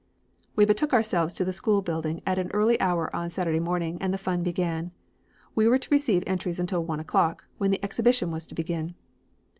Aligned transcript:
"We 0.55 0.65
betook 0.65 0.93
ourselves 0.93 1.35
to 1.35 1.45
the 1.45 1.53
school 1.53 1.83
building 1.83 2.23
at 2.25 2.39
an 2.39 2.49
early 2.55 2.81
hour 2.81 3.15
on 3.15 3.29
Saturday 3.29 3.59
morning 3.59 3.99
and 4.01 4.11
the 4.11 4.17
fun 4.17 4.41
began. 4.41 4.89
We 5.53 5.67
were 5.67 5.77
to 5.77 5.89
receive 5.91 6.23
entries 6.25 6.59
until 6.59 6.83
one 6.83 6.99
o'clock, 6.99 7.45
when 7.59 7.69
the 7.69 7.83
exhibition 7.85 8.31
was 8.31 8.47
to 8.47 8.55
begin. 8.55 8.95